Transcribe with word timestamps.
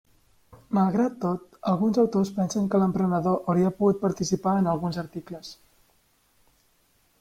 Malgrat 0.77 1.19
tot, 1.25 1.43
alguns 1.73 1.99
autors 2.05 2.33
pensen 2.39 2.67
que 2.71 2.81
l'emperador 2.85 3.39
hauria 3.39 3.75
pogut 3.83 4.03
participar 4.09 4.59
en 4.63 4.75
alguns 4.77 5.01
articles. 5.07 5.57